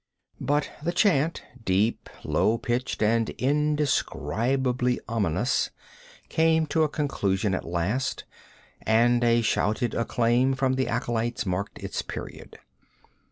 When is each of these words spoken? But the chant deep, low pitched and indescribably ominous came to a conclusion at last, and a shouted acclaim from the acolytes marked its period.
But 0.39 0.71
the 0.81 0.91
chant 0.91 1.43
deep, 1.63 2.09
low 2.23 2.57
pitched 2.57 3.03
and 3.03 3.29
indescribably 3.37 4.99
ominous 5.07 5.69
came 6.27 6.65
to 6.73 6.81
a 6.81 6.89
conclusion 6.89 7.53
at 7.53 7.65
last, 7.69 8.23
and 8.81 9.23
a 9.23 9.41
shouted 9.43 9.93
acclaim 9.93 10.55
from 10.55 10.73
the 10.73 10.87
acolytes 10.87 11.45
marked 11.45 11.77
its 11.83 12.01
period. 12.01 12.57